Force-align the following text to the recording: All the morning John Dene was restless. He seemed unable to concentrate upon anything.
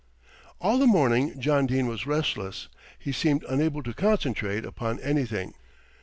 All 0.59 0.79
the 0.79 0.87
morning 0.87 1.39
John 1.39 1.67
Dene 1.67 1.85
was 1.85 2.07
restless. 2.07 2.69
He 2.97 3.11
seemed 3.11 3.43
unable 3.47 3.83
to 3.83 3.93
concentrate 3.93 4.65
upon 4.65 4.99
anything. 4.99 5.53